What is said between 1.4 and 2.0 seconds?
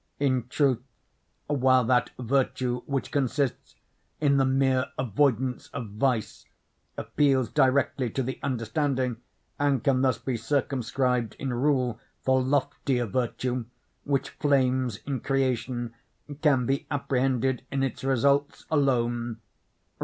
while